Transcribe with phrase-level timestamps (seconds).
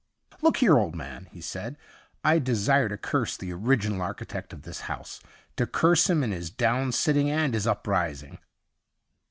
[0.41, 1.77] 'Look here, old man!' he said.'
[2.25, 5.19] I desire to curse the original architect of this house—
[5.57, 8.39] to curse him in his down sitting and his uprising.'